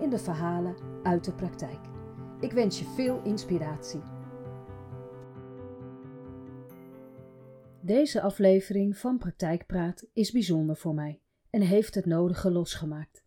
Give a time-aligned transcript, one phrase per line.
[0.00, 1.80] in de verhalen uit de praktijk.
[2.40, 4.00] Ik wens je veel inspiratie.
[7.80, 13.24] Deze aflevering van Praktijkpraat is bijzonder voor mij en heeft het nodige losgemaakt.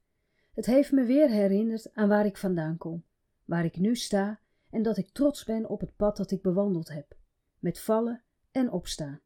[0.53, 3.03] Het heeft me weer herinnerd aan waar ik vandaan kom,
[3.45, 4.39] waar ik nu sta
[4.70, 7.16] en dat ik trots ben op het pad dat ik bewandeld heb,
[7.59, 9.22] met vallen en opstaan.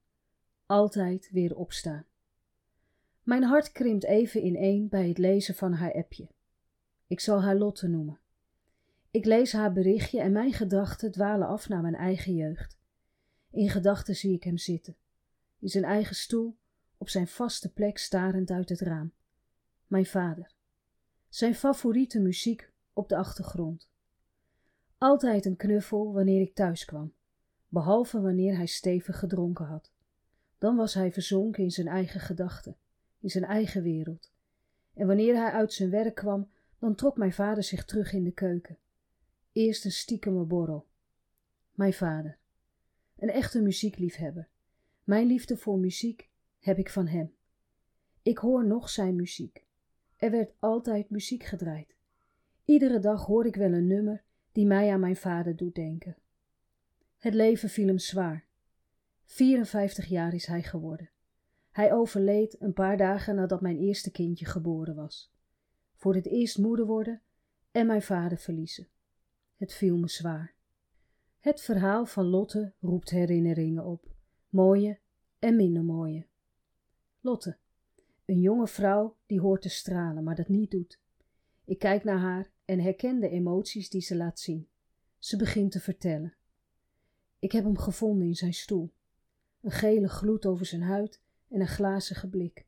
[0.66, 2.06] Altijd weer opstaan.
[3.24, 6.28] Mijn hart krimpt even ineen bij het lezen van haar appje.
[7.12, 8.20] Ik zal haar Lotte noemen.
[9.10, 12.78] Ik lees haar berichtje en mijn gedachten dwalen af naar mijn eigen jeugd.
[13.50, 14.96] In gedachten zie ik hem zitten,
[15.60, 16.56] in zijn eigen stoel,
[16.98, 19.12] op zijn vaste plek starend uit het raam.
[19.88, 20.52] Mijn vader.
[21.30, 23.90] Zijn favoriete muziek op de achtergrond.
[24.98, 27.14] Altijd een knuffel wanneer ik thuis kwam,
[27.68, 29.92] behalve wanneer hij stevig gedronken had.
[30.58, 32.78] Dan was hij verzonken in zijn eigen gedachten,
[33.20, 34.32] in zijn eigen wereld.
[34.94, 36.50] En wanneer hij uit zijn werk kwam,
[36.82, 38.78] dan trok mijn vader zich terug in de keuken.
[39.52, 40.88] Eerst een stiekeme borrel.
[41.72, 42.38] Mijn vader.
[43.18, 44.50] Een echte muziekliefhebber.
[45.04, 46.30] Mijn liefde voor muziek
[46.60, 47.34] heb ik van hem.
[48.22, 49.66] Ik hoor nog zijn muziek.
[50.18, 51.96] Er werd altijd muziek gedraaid.
[52.66, 56.18] Iedere dag hoor ik wel een nummer die mij aan mijn vader doet denken.
[57.18, 58.46] Het leven viel hem zwaar.
[59.26, 61.10] 54 jaar is hij geworden.
[61.72, 65.32] Hij overleed een paar dagen nadat mijn eerste kindje geboren was
[66.02, 67.22] voor het eerst moeder worden
[67.72, 68.88] en mijn vader verliezen.
[69.58, 70.54] Het viel me zwaar.
[71.40, 74.12] Het verhaal van Lotte roept herinneringen op,
[74.50, 75.00] mooie
[75.40, 76.26] en minder mooie.
[77.20, 77.58] Lotte,
[78.26, 81.00] een jonge vrouw die hoort te stralen, maar dat niet doet.
[81.66, 84.68] Ik kijk naar haar en herken de emoties die ze laat zien.
[85.18, 86.36] Ze begint te vertellen.
[87.40, 88.92] Ik heb hem gevonden in zijn stoel.
[89.62, 92.66] Een gele gloed over zijn huid en een glazige blik.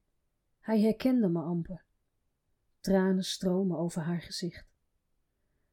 [0.60, 1.84] Hij herkende me amper.
[2.84, 4.66] Tranen stromen over haar gezicht.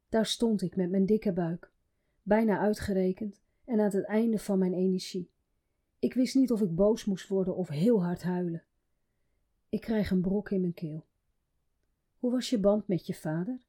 [0.09, 1.72] Daar stond ik met mijn dikke buik,
[2.22, 5.31] bijna uitgerekend en aan het einde van mijn energie.
[5.98, 8.65] Ik wist niet of ik boos moest worden of heel hard huilen.
[9.69, 11.06] Ik krijg een brok in mijn keel.
[12.19, 13.66] Hoe was je band met je vader?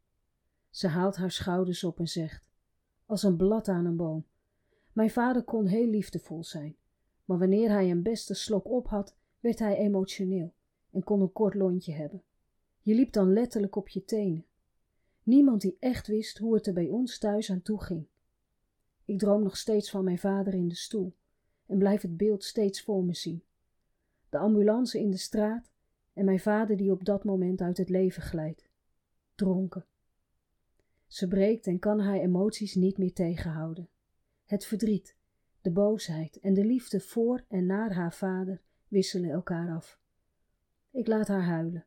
[0.70, 2.44] Ze haalt haar schouders op en zegt:
[3.06, 4.26] Als een blad aan een boom.
[4.94, 6.76] Mijn vader kon heel liefdevol zijn,
[7.26, 10.54] maar wanneer hij een beste slok op had, werd hij emotioneel
[10.92, 12.24] en kon een kort lontje hebben.
[12.84, 14.46] Je liep dan letterlijk op je tenen.
[15.24, 18.06] Niemand die echt wist hoe het er bij ons thuis aan toe ging.
[19.06, 21.14] Ik droom nog steeds van mijn vader in de stoel
[21.66, 23.44] en blijf het beeld steeds voor me zien.
[24.30, 25.72] De ambulance in de straat
[26.14, 28.70] en mijn vader die op dat moment uit het leven glijdt.
[29.36, 29.86] Dronken.
[31.08, 33.90] Ze breekt en kan haar emoties niet meer tegenhouden.
[34.46, 35.16] Het verdriet,
[35.62, 40.00] de boosheid en de liefde voor en naar haar vader wisselen elkaar af.
[40.92, 41.86] Ik laat haar huilen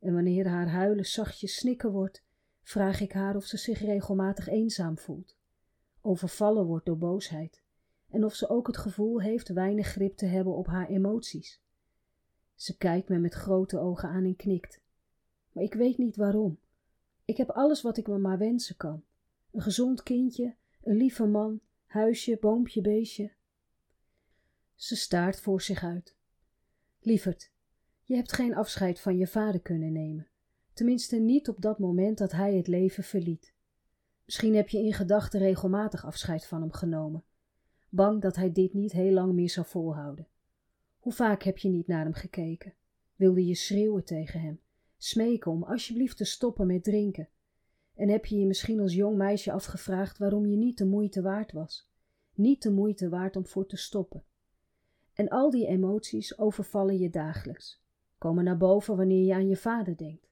[0.00, 2.24] en wanneer haar huilen zachtjes snikken wordt,
[2.62, 5.36] vraag ik haar of ze zich regelmatig eenzaam voelt,
[6.00, 7.62] overvallen wordt door boosheid
[8.10, 11.60] en of ze ook het gevoel heeft weinig grip te hebben op haar emoties.
[12.54, 14.80] Ze kijkt me met grote ogen aan en knikt.
[15.52, 16.58] Maar ik weet niet waarom.
[17.24, 19.04] Ik heb alles wat ik me maar wensen kan:
[19.50, 23.32] een gezond kindje, een lieve man, huisje, boompje, beestje.
[24.74, 26.16] Ze staart voor zich uit.
[27.00, 27.50] Lieverd,
[28.10, 30.28] je hebt geen afscheid van je vader kunnen nemen,
[30.72, 33.54] tenminste niet op dat moment dat hij het leven verliet.
[34.24, 37.24] Misschien heb je in gedachten regelmatig afscheid van hem genomen,
[37.88, 40.26] bang dat hij dit niet heel lang meer zou volhouden.
[40.98, 42.74] Hoe vaak heb je niet naar hem gekeken?
[43.16, 44.60] Wilde je schreeuwen tegen hem,
[44.96, 47.28] smeken om alsjeblieft te stoppen met drinken?
[47.94, 51.52] En heb je je misschien als jong meisje afgevraagd waarom je niet de moeite waard
[51.52, 51.88] was?
[52.34, 54.24] Niet de moeite waard om voor te stoppen.
[55.14, 57.79] En al die emoties overvallen je dagelijks
[58.20, 60.28] komen naar boven wanneer je aan je vader denkt,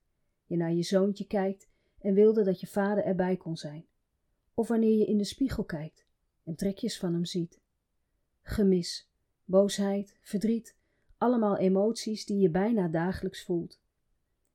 [0.47, 1.69] je naar je zoontje kijkt
[2.01, 3.87] en wilde dat je vader erbij kon zijn,
[4.55, 6.07] of wanneer je in de spiegel kijkt
[6.45, 7.61] en trekjes van hem ziet.
[8.43, 9.11] Gemis,
[9.45, 10.77] boosheid, verdriet,
[11.19, 13.81] allemaal emoties die je bijna dagelijks voelt.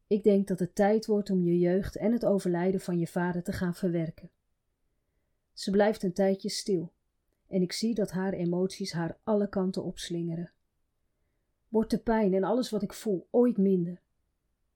[0.07, 3.43] Ik denk dat het tijd wordt om je jeugd en het overlijden van je vader
[3.43, 4.31] te gaan verwerken.
[5.53, 6.93] Ze blijft een tijdje stil
[7.47, 10.51] en ik zie dat haar emoties haar alle kanten opslingeren
[11.73, 14.01] wordt de pijn en alles wat ik voel ooit minder.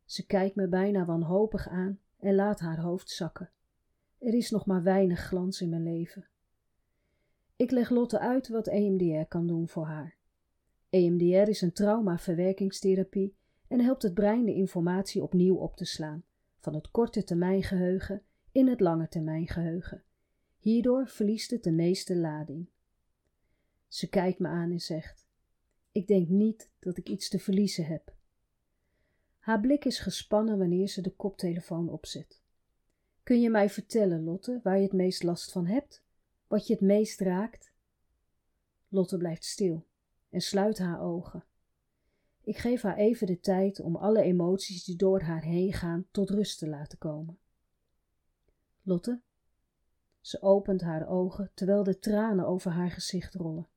[0.05, 3.51] Ze kijkt me bijna wanhopig aan en laat haar hoofd zakken.
[4.17, 6.27] Er is nog maar weinig glans in mijn leven.
[7.55, 10.17] Ik leg Lotte uit wat EMDR kan doen voor haar.
[10.89, 13.35] EMDR is een traumaverwerkingstherapie
[13.67, 16.23] en helpt het brein de informatie opnieuw op te slaan,
[16.59, 18.21] van het korte termijn geheugen
[18.51, 20.03] in het lange termijn geheugen.
[20.57, 22.69] Hierdoor verliest het de meeste lading.
[23.87, 25.26] Ze kijkt me aan en zegt:
[25.97, 28.15] Ik denk niet dat ik iets te verliezen heb.
[29.37, 32.41] Haar blik is gespannen wanneer ze de koptelefoon opzet.
[33.23, 36.03] Kun je mij vertellen, Lotte, waar je het meest last van hebt?
[36.47, 37.73] Wat je het meest raakt?
[38.87, 39.87] Lotte blijft stil
[40.29, 41.43] en sluit haar ogen.
[42.41, 46.29] Ik geef haar even de tijd om alle emoties die door haar heen gaan tot
[46.29, 47.39] rust te laten komen.
[48.81, 49.21] Lotte?
[50.21, 53.67] Ze opent haar ogen terwijl de tranen over haar gezicht rollen.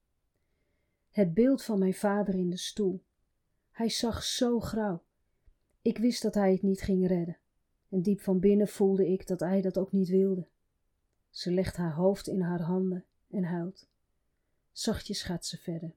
[1.11, 3.03] Het beeld van mijn vader in de stoel.
[3.71, 5.03] Hij zag zo grauw.
[5.83, 7.39] Ik wist dat hij het niet ging redden.
[7.89, 10.47] En diep van binnen voelde ik dat hij dat ook niet wilde.
[11.31, 13.89] Ze legt haar hoofd in haar handen en huilt.
[14.73, 15.95] Zachtjes gaat ze verder.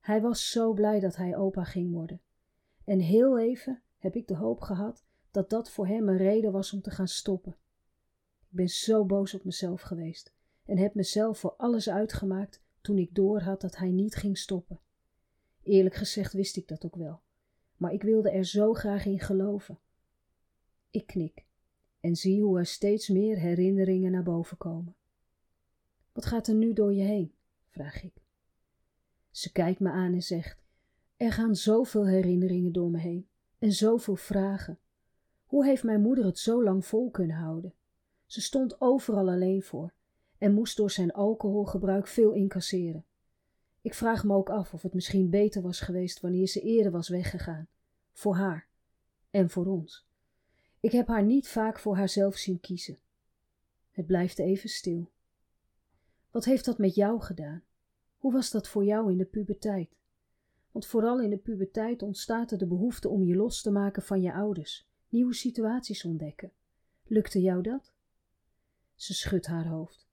[0.00, 2.20] Hij was zo blij dat hij opa ging worden.
[2.84, 6.72] En heel even heb ik de hoop gehad dat dat voor hem een reden was
[6.72, 7.56] om te gaan stoppen.
[8.40, 10.32] Ik ben zo boos op mezelf geweest
[10.64, 14.80] en heb mezelf voor alles uitgemaakt toen ik doorhad dat hij niet ging stoppen.
[15.62, 17.20] Eerlijk gezegd wist ik dat ook wel,
[17.76, 19.78] maar ik wilde er zo graag in geloven.
[20.90, 21.44] Ik knik
[22.00, 24.94] en zie hoe er steeds meer herinneringen naar boven komen.
[26.12, 27.34] Wat gaat er nu door je heen?
[27.68, 28.22] vraag ik.
[29.30, 30.62] Ze kijkt me aan en zegt:
[31.16, 33.28] Er gaan zoveel herinneringen door me heen
[33.58, 34.78] en zoveel vragen.
[35.46, 37.74] Hoe heeft mijn moeder het zo lang vol kunnen houden?
[38.26, 39.92] Ze stond overal alleen voor
[40.38, 43.04] en moest door zijn alcoholgebruik veel incasseren.
[43.80, 47.08] Ik vraag me ook af of het misschien beter was geweest wanneer ze eerder was
[47.08, 47.68] weggegaan.
[48.12, 48.68] Voor haar
[49.30, 50.06] en voor ons.
[50.80, 52.98] Ik heb haar niet vaak voor haarzelf zien kiezen.
[53.90, 55.10] Het blijft even stil.
[56.30, 57.62] Wat heeft dat met jou gedaan?
[58.16, 59.96] Hoe was dat voor jou in de puberteit?
[60.70, 64.22] Want vooral in de puberteit ontstaat er de behoefte om je los te maken van
[64.22, 66.52] je ouders, nieuwe situaties ontdekken.
[67.04, 67.92] Lukte jou dat?
[68.94, 70.05] Ze schudt haar hoofd.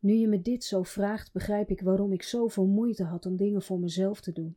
[0.00, 3.62] Nu je me dit zo vraagt, begrijp ik waarom ik zoveel moeite had om dingen
[3.62, 4.56] voor mezelf te doen.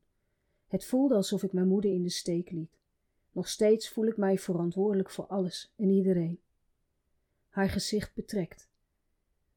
[0.68, 2.78] Het voelde alsof ik mijn moeder in de steek liet.
[3.32, 6.40] Nog steeds voel ik mij verantwoordelijk voor alles en iedereen.
[7.50, 8.70] Haar gezicht betrekt.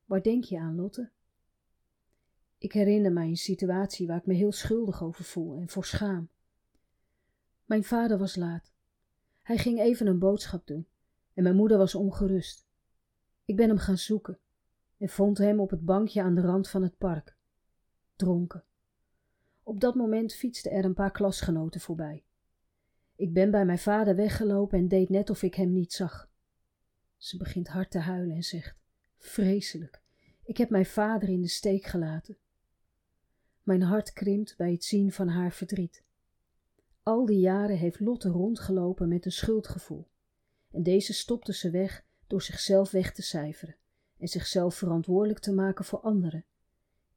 [0.04, 1.10] Waar denk je aan, Lotte?
[2.58, 6.28] Ik herinner mij een situatie waar ik me heel schuldig over voel en voor schaam.
[7.64, 8.72] Mijn vader was laat.
[9.42, 10.86] Hij ging even een boodschap doen
[11.34, 12.66] en mijn moeder was ongerust.
[13.44, 14.38] Ik ben hem gaan zoeken
[14.98, 17.36] en vond hem op het bankje aan de rand van het park,
[18.16, 18.64] dronken.
[19.62, 22.24] Op dat moment fietsten er een paar klasgenoten voorbij.
[23.16, 26.28] Ik ben bij mijn vader weggelopen en deed net of ik hem niet zag.
[27.16, 28.76] Ze begint hard te huilen en zegt:
[29.16, 30.00] Vreselijk,
[30.44, 32.36] ik heb mijn vader in de steek gelaten.
[33.62, 36.02] Mijn hart krimpt bij het zien van haar verdriet.
[37.02, 40.06] Al die jaren heeft Lotte rondgelopen met een schuldgevoel.
[40.70, 43.76] En deze stopte ze weg door zichzelf weg te cijferen
[44.18, 46.44] en zichzelf verantwoordelijk te maken voor anderen,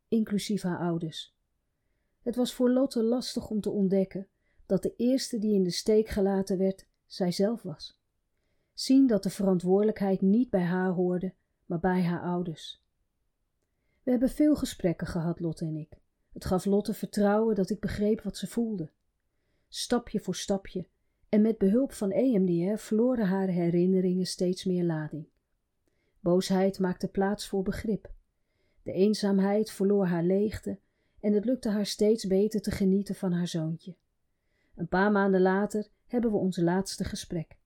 [0.07, 1.35] inclusief haar ouders.
[2.21, 4.27] Het was voor Lotte lastig om te ontdekken
[4.65, 7.99] dat de eerste die in de steek gelaten werd, zijzelf was.
[8.73, 11.33] Zien dat de verantwoordelijkheid niet bij haar hoorde,
[11.65, 12.83] maar bij haar ouders.
[14.03, 16.01] We hebben veel gesprekken gehad, Lotte en ik.
[16.33, 18.91] Het gaf Lotte vertrouwen dat ik begreep wat ze voelde.
[19.67, 20.87] Stapje voor stapje
[21.29, 25.27] en met behulp van EMDR verloren haar herinneringen steeds meer lading.
[26.19, 28.11] Boosheid maakte plaats voor begrip.
[28.83, 30.79] De eenzaamheid verloor haar leegte
[31.19, 33.95] en het lukte haar steeds beter te genieten van haar zoontje.
[34.75, 37.57] Een paar maanden later hebben we ons laatste gesprek.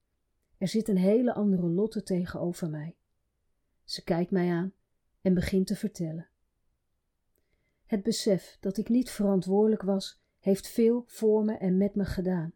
[0.58, 2.96] Er zit een hele andere Lotte tegenover mij.
[3.84, 4.74] Ze kijkt mij aan
[5.22, 6.28] en begint te vertellen.
[7.86, 12.54] Het besef dat ik niet verantwoordelijk was, heeft veel voor me en met me gedaan.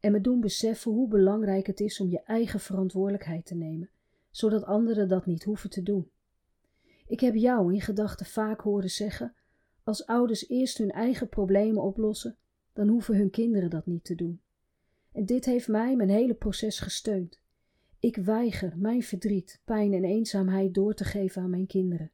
[0.00, 3.90] En me doen beseffen hoe belangrijk het is om je eigen verantwoordelijkheid te nemen,
[4.30, 6.10] zodat anderen dat niet hoeven te doen.
[7.06, 9.34] Ik heb jou in gedachten vaak horen zeggen:
[9.82, 12.36] als ouders eerst hun eigen problemen oplossen,
[12.72, 14.40] dan hoeven hun kinderen dat niet te doen.
[15.12, 17.40] En dit heeft mij mijn hele proces gesteund.
[18.00, 22.10] Ik weiger mijn verdriet, pijn en eenzaamheid door te geven aan mijn kinderen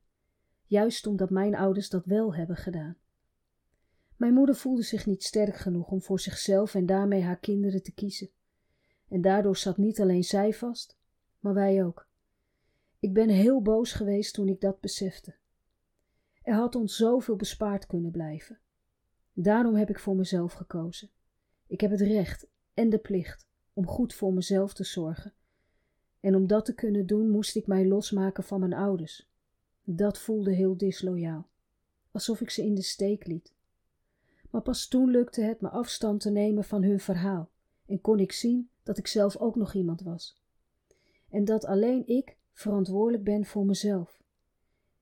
[0.75, 2.97] juist omdat mijn ouders dat wel hebben gedaan.
[4.17, 7.93] Mijn moeder voelde zich niet sterk genoeg om voor zichzelf en daarmee haar kinderen te
[7.93, 8.31] kiezen.
[9.09, 10.99] En daardoor zat niet alleen zij vast,
[11.45, 12.07] maar wij ook.
[12.99, 15.35] Ik ben heel boos geweest toen ik dat besefte.
[16.43, 18.59] Er had ons zoveel bespaard kunnen blijven.
[19.33, 21.11] Daarom heb ik voor mezelf gekozen.
[21.67, 25.33] Ik heb het recht en de plicht om goed voor mezelf te zorgen.
[26.21, 29.31] En om dat te kunnen doen, moest ik mij losmaken van mijn ouders.
[29.83, 31.49] Dat voelde heel disloyaal,
[32.11, 33.55] alsof ik ze in de steek liet.
[34.51, 37.51] Maar pas toen lukte het me afstand te nemen van hun verhaal
[37.87, 40.43] en kon ik zien dat ik zelf ook nog iemand was.
[41.35, 44.23] En dat alleen ik verantwoordelijk ben voor mezelf.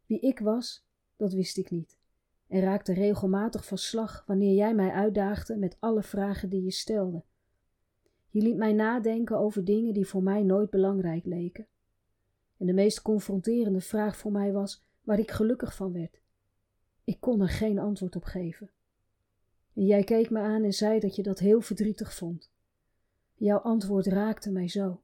[0.07, 0.87] Wie ik was,
[1.17, 1.99] dat wist ik niet.
[2.49, 7.23] En raakte regelmatig van slag wanneer jij mij uitdaagde met alle vragen die je stelde.
[8.29, 11.67] Je liet mij nadenken over dingen die voor mij nooit belangrijk leken.
[12.57, 16.21] En de meest confronterende vraag voor mij was waar ik gelukkig van werd.
[17.05, 18.71] Ik kon er geen antwoord op geven.
[19.75, 22.51] En jij keek me aan en zei dat je dat heel verdrietig vond.
[23.35, 25.03] Jouw antwoord raakte mij zo.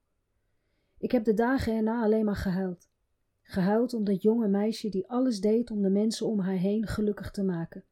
[0.99, 2.89] Ik heb de dagen erna alleen maar gehuild.
[3.43, 7.31] Gehuild om dat jonge meisje die alles deed om de mensen om haar heen gelukkig
[7.31, 7.85] te maken,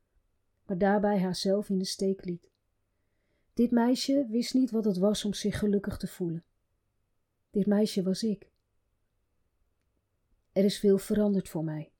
[0.67, 2.51] maar daarbij haarzelf in de steek liet.
[3.55, 6.45] Dit meisje wist niet wat het was om zich gelukkig te voelen.
[7.51, 8.51] Dit meisje was ik.
[10.53, 11.93] Er is veel veranderd voor mij.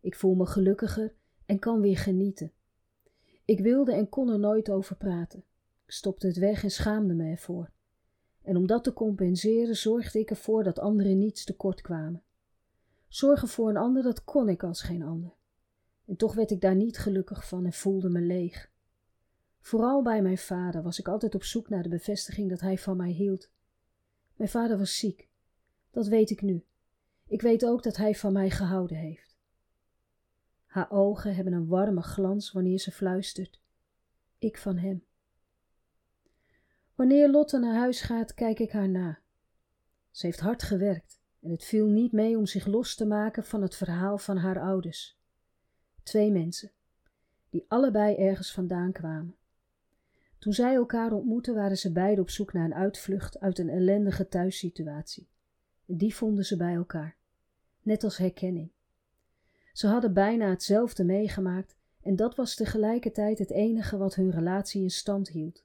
[0.00, 1.14] Ik voel me gelukkiger
[1.46, 2.52] en kan weer genieten.
[3.44, 5.44] Ik wilde en kon er nooit over praten.
[5.84, 7.70] Ik stopte het weg en schaamde me ervoor.
[8.44, 12.22] En om dat te compenseren zorgde ik ervoor dat anderen niets tekort kwamen.
[13.08, 15.34] Zorgen voor een ander, dat kon ik als geen ander.
[16.04, 18.70] En toch werd ik daar niet gelukkig van en voelde me leeg.
[19.60, 22.96] Vooral bij mijn vader was ik altijd op zoek naar de bevestiging dat hij van
[22.96, 23.50] mij hield.
[24.36, 25.28] Mijn vader was ziek.
[25.90, 26.64] Dat weet ik nu.
[27.26, 29.36] Ik weet ook dat hij van mij gehouden heeft.
[30.66, 33.60] Haar ogen hebben een warme glans wanneer ze fluistert.
[34.38, 35.04] Ik van hem.
[36.94, 39.18] Wanneer Lotte naar huis gaat, kijk ik haar na.
[40.10, 43.62] Ze heeft hard gewerkt en het viel niet mee om zich los te maken van
[43.62, 45.18] het verhaal van haar ouders.
[46.02, 46.70] Twee mensen,
[47.50, 49.36] die allebei ergens vandaan kwamen.
[50.38, 54.28] Toen zij elkaar ontmoetten, waren ze beiden op zoek naar een uitvlucht uit een ellendige
[54.28, 55.28] thuissituatie.
[55.86, 57.16] En die vonden ze bij elkaar,
[57.82, 58.70] net als herkenning.
[59.72, 64.90] Ze hadden bijna hetzelfde meegemaakt en dat was tegelijkertijd het enige wat hun relatie in
[64.90, 65.63] stand hield.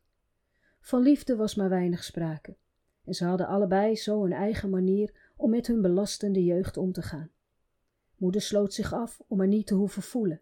[0.80, 2.56] Van liefde was maar weinig sprake
[3.10, 7.02] en ze hadden allebei zo een eigen manier om met hun belastende jeugd om te
[7.02, 7.32] gaan.
[8.18, 10.42] Moeder sloot zich af om er niet te hoeven voelen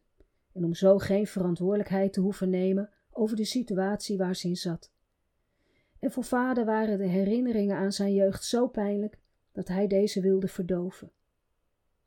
[0.53, 4.91] en om zo geen verantwoordelijkheid te hoeven nemen over de situatie waar ze in zat.
[5.99, 9.17] En voor vader waren de herinneringen aan zijn jeugd zo pijnlijk
[9.51, 11.11] dat hij deze wilde verdoven.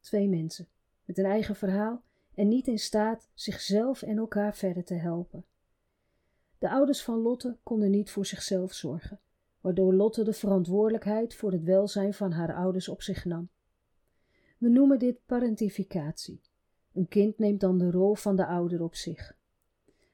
[0.01, 0.69] Twee mensen,
[1.05, 2.03] met een eigen verhaal
[2.35, 5.45] en niet in staat zichzelf en elkaar verder te helpen.
[6.61, 9.21] De ouders van Lotte konden niet voor zichzelf zorgen,
[9.61, 13.49] waardoor Lotte de verantwoordelijkheid voor het welzijn van haar ouders op zich nam.
[14.59, 16.41] We noemen dit parentificatie.
[16.93, 19.37] Een kind neemt dan de rol van de ouder op zich.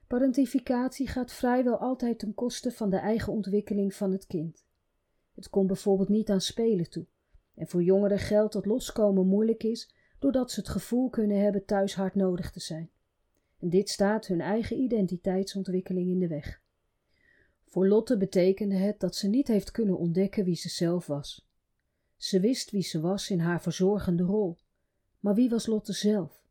[0.06, 4.64] Parentificatie gaat vrijwel altijd ten koste van de eigen ontwikkeling van het kind.
[5.34, 7.06] Het komt bijvoorbeeld niet aan spelen toe.
[7.54, 11.94] En voor jongeren geldt dat loskomen moeilijk is doordat ze het gevoel kunnen hebben thuis
[11.94, 12.90] hard nodig te zijn.
[13.58, 16.62] En dit staat hun eigen identiteitsontwikkeling in de weg.
[17.64, 21.48] Voor Lotte betekende het dat ze niet heeft kunnen ontdekken wie ze zelf was.
[22.16, 24.58] Ze wist wie ze was in haar verzorgende rol,
[25.20, 26.44] maar wie was Lotte zelf?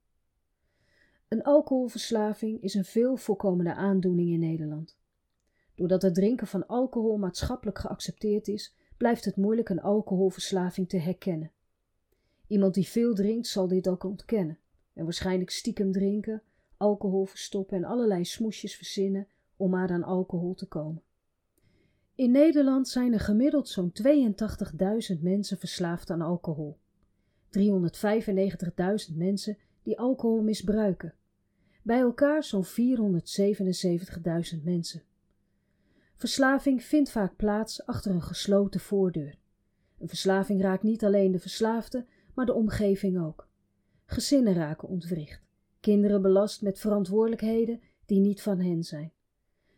[1.28, 4.98] Een alcoholverslaving is een veel voorkomende aandoening in Nederland.
[5.76, 11.52] Doordat het drinken van alcohol maatschappelijk geaccepteerd is, blijft het moeilijk een alcoholverslaving te herkennen.
[12.48, 14.60] Iemand die veel drinkt zal dit ook ontkennen
[14.94, 16.42] en waarschijnlijk stiekem drinken,
[16.78, 21.02] alcohol verstoppen en allerlei smoesjes verzinnen om maar aan alcohol te komen.
[22.16, 23.92] In Nederland zijn er gemiddeld zo'n
[25.16, 26.78] 82.000 mensen verslaafd aan alcohol.
[29.10, 31.14] 395.000 mensen die alcohol misbruiken.
[31.82, 35.04] Bij elkaar zo'n 477.000 mensen.
[36.16, 39.38] Verslaving vindt vaak plaats achter een gesloten voordeur.
[40.00, 43.48] Een verslaving raakt niet alleen de verslaafde, maar de omgeving ook.
[44.06, 45.45] Gezinnen raken ontwricht,
[45.86, 49.14] kinderen belast met verantwoordelijkheden die niet van hen zijn.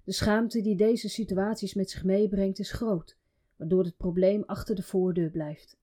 [0.04, 3.18] De schaamte die deze situaties met zich meebrengt is groot,
[3.56, 5.78] waardoor het probleem achter de voordeur blijft.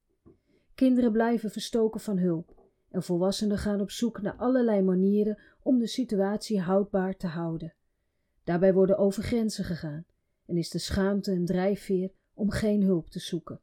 [0.74, 2.54] Kinderen blijven verstoken van hulp
[2.90, 7.74] en volwassenen gaan op zoek naar allerlei manieren om de situatie houdbaar te houden.
[8.44, 10.04] Daarbij worden over grenzen gegaan
[10.46, 13.60] en is de schaamte een drijfveer om geen hulp te zoeken.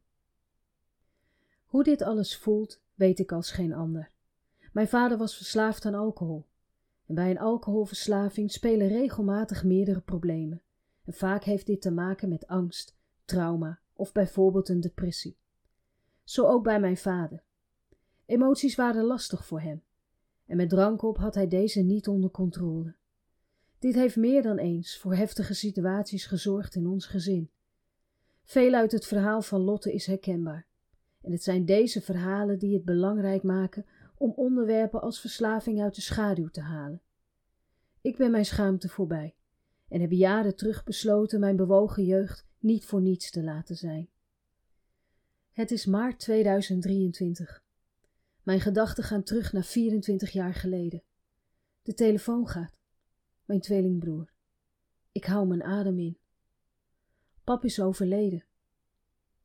[1.66, 4.10] Hoe dit alles voelt, weet ik als geen ander.
[4.72, 6.50] Mijn vader was verslaafd aan alcohol.
[7.14, 10.62] Bij een alcoholverslaving spelen regelmatig meerdere problemen.
[11.04, 15.36] En vaak heeft dit te maken met angst, trauma of bijvoorbeeld een depressie.
[16.24, 17.42] Zo ook bij mijn vader.
[18.26, 19.82] Emoties waren lastig voor hem.
[20.46, 22.94] En met drank op had hij deze niet onder controle.
[23.78, 27.50] Dit heeft meer dan eens voor heftige situaties gezorgd in ons gezin.
[28.42, 30.66] Veel uit het verhaal van Lotte is herkenbaar.
[31.20, 33.86] En het zijn deze verhalen die het belangrijk maken
[34.22, 37.02] om onderwerpen als verslaving uit de schaduw te halen.
[38.00, 39.34] Ik ben mijn schaamte voorbij
[39.88, 44.08] en heb jaren terug besloten mijn bewogen jeugd niet voor niets te laten zijn.
[45.52, 47.62] Het is maart 2023.
[48.42, 51.02] Mijn gedachten gaan terug naar 24 jaar geleden.
[51.82, 52.78] De telefoon gaat.
[53.44, 54.32] Mijn tweelingbroer.
[55.12, 56.18] Ik hou mijn adem in.
[57.44, 58.44] Pap is overleden.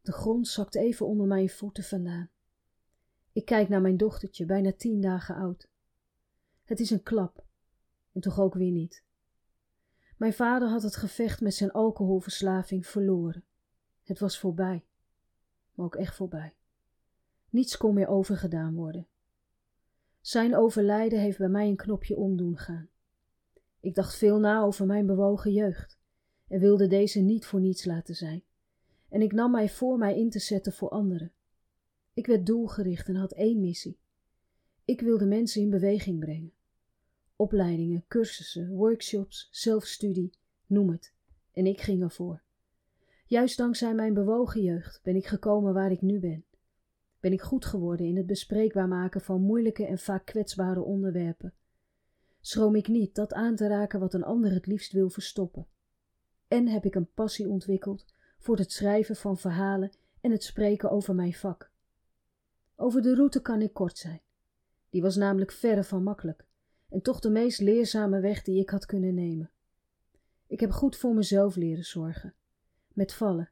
[0.02, 2.30] De grond zakt even onder mijn voeten vandaan.
[3.38, 5.68] Ik kijk naar mijn dochtertje, bijna tien dagen oud.
[6.64, 7.46] Het is een klap,
[8.12, 9.04] en toch ook weer niet.
[10.16, 13.44] Mijn vader had het gevecht met zijn alcoholverslaving verloren.
[14.04, 14.86] Het was voorbij,
[15.74, 16.54] maar ook echt voorbij.
[17.50, 19.08] Niets kon meer overgedaan worden.
[20.22, 22.90] Zijn overlijden heeft bij mij een knopje omdoen gaan.
[23.80, 25.98] Ik dacht veel na over mijn bewogen jeugd
[26.48, 28.44] en wilde deze niet voor niets laten zijn.
[29.10, 31.32] En ik nam mij voor mij in te zetten voor anderen.
[32.18, 34.00] Ik werd doelgericht en had één missie.
[34.86, 36.54] Ik wilde mensen in beweging brengen.
[37.36, 40.34] Opleidingen, cursussen, workshops, zelfstudie,
[40.66, 41.14] noem het.
[41.52, 42.42] En ik ging ervoor.
[43.26, 46.46] Juist dankzij mijn bewogen jeugd ben ik gekomen waar ik nu ben.
[47.20, 51.54] Ben ik goed geworden in het bespreekbaar maken van moeilijke en vaak kwetsbare onderwerpen.
[52.42, 55.68] Schroom ik niet dat aan te raken wat een ander het liefst wil verstoppen.
[56.48, 58.06] En heb ik een passie ontwikkeld
[58.38, 61.76] voor het schrijven van verhalen en het spreken over mijn vak.
[62.80, 64.22] Over de route kan ik kort zijn.
[64.90, 66.46] Die was namelijk verre van makkelijk
[66.90, 69.52] en toch de meest leerzame weg die ik had kunnen nemen.
[70.48, 72.34] Ik heb goed voor mezelf leren zorgen,
[72.94, 73.50] met vallen,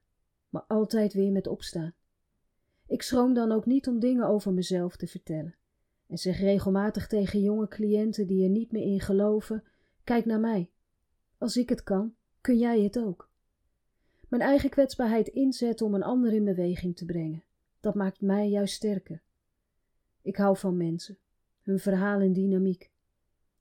[0.49, 1.93] maar altijd weer met opstaan.
[2.87, 5.55] Ik schroom dan ook niet om dingen over mezelf te vertellen
[6.07, 9.63] en zeg regelmatig tegen jonge cliënten die er niet meer in geloven:
[10.03, 10.69] kijk naar mij.
[11.37, 13.29] Als ik het kan, kun jij het ook.
[14.29, 17.43] Mijn eigen kwetsbaarheid inzetten om een ander in beweging te brengen,
[17.85, 19.21] dat maakt mij juist sterker.
[20.21, 21.17] Ik hou van mensen,
[21.61, 22.91] hun verhaal en dynamiek.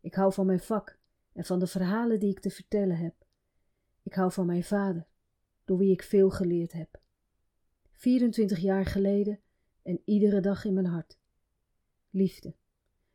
[0.01, 0.99] Ik hou van mijn vak
[1.33, 3.15] en van de verhalen die ik te vertellen heb.
[4.03, 5.07] Ik hou van mijn vader,
[5.65, 7.01] door wie ik veel geleerd heb.
[7.91, 9.41] 24 jaar geleden
[9.83, 11.19] en iedere dag in mijn hart.
[12.11, 12.55] Liefde.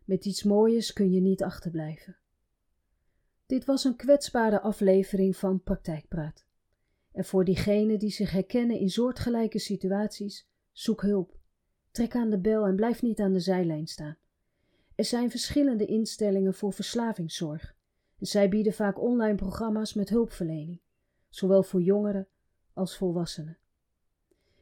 [0.06, 2.18] Met iets moois kun je niet achterblijven.
[3.46, 6.46] Dit was een kwetsbare aflevering van Praktijkpraat.
[7.12, 10.48] En voor diegenen die zich herkennen in soortgelijke situaties,
[10.80, 11.38] zoek hulp.
[11.92, 14.18] Trek aan de bel en blijf niet aan de zijlijn staan.
[14.96, 17.76] Er zijn verschillende instellingen voor verslavingszorg.
[18.20, 20.80] Zij bieden vaak online programma's met hulpverlening,
[21.30, 22.28] zowel voor jongeren
[22.74, 23.58] als volwassenen.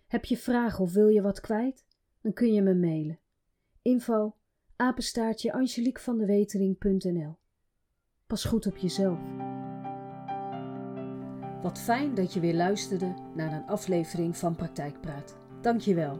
[0.08, 1.86] Heb je vragen of wil je wat kwijt?
[2.22, 3.20] Dan kun je me mailen.
[3.82, 4.36] Info
[4.76, 7.38] apenstaartje angeliekvandewetering.nl
[8.28, 9.20] Pas goed op jezelf.
[11.62, 15.47] Wat fijn dat je weer luisterde naar een aflevering van Praktijkpraat.
[15.62, 16.18] Dank je wel.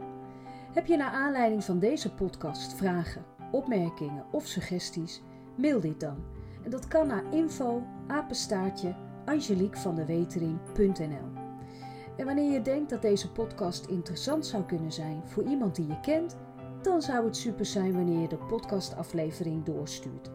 [0.72, 5.22] Heb je naar aanleiding van deze podcast vragen, opmerkingen of suggesties?
[5.56, 6.16] Mail dit dan.
[6.64, 11.28] En dat kan naar info apenstaartje angeliekvandewetering.nl
[12.16, 16.00] En wanneer je denkt dat deze podcast interessant zou kunnen zijn voor iemand die je
[16.00, 16.36] kent,
[16.82, 20.30] dan zou het super zijn wanneer je de podcastaflevering doorstuurt.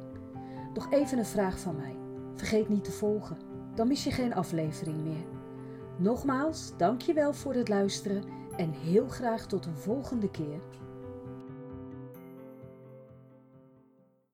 [0.73, 1.95] Nog even een vraag van mij.
[2.35, 3.37] Vergeet niet te volgen,
[3.75, 5.25] dan mis je geen aflevering meer.
[5.97, 8.23] Nogmaals, dankjewel voor het luisteren
[8.57, 10.59] en heel graag tot een volgende keer.